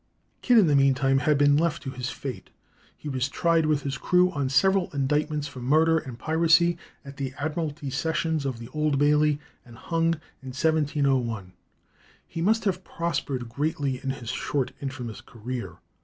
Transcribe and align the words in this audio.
Kidd 0.41 0.57
in 0.57 0.65
the 0.65 0.75
meantime 0.75 1.19
had 1.19 1.37
been 1.37 1.55
left 1.57 1.83
to 1.83 1.91
his 1.91 2.09
fate. 2.09 2.49
He 2.97 3.07
was 3.07 3.29
tried 3.29 3.67
with 3.67 3.83
his 3.83 3.99
crew 3.99 4.31
on 4.31 4.49
several 4.49 4.89
indictments 4.95 5.47
for 5.47 5.59
murder 5.59 5.99
and 5.99 6.17
piracy 6.17 6.79
at 7.05 7.17
the 7.17 7.35
Admiralty 7.37 7.91
Sessions 7.91 8.43
of 8.43 8.57
the 8.57 8.67
Old 8.69 8.97
Bailey, 8.97 9.39
and 9.63 9.77
hung 9.77 10.15
in 10.41 10.47
1701. 10.55 11.53
He 12.27 12.41
must 12.41 12.63
have 12.65 12.83
prospered 12.83 13.47
greatly 13.47 14.01
in 14.03 14.09
his 14.09 14.29
short 14.31 14.69
and 14.69 14.89
infamous 14.89 15.21
career. 15.21 15.77